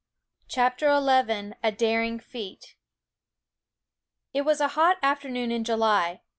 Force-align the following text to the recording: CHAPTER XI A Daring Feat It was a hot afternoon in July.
CHAPTER 0.47 0.87
XI 0.87 1.53
A 1.63 1.71
Daring 1.71 2.19
Feat 2.19 2.73
It 4.33 4.41
was 4.41 4.59
a 4.59 4.69
hot 4.69 4.97
afternoon 5.03 5.51
in 5.51 5.63
July. 5.63 6.21